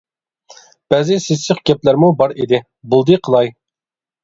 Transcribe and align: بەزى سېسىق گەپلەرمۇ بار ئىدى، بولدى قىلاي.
بەزى 0.93 1.17
سېسىق 1.25 1.61
گەپلەرمۇ 1.71 2.11
بار 2.23 2.35
ئىدى، 2.41 2.63
بولدى 2.95 3.21
قىلاي. 3.29 3.55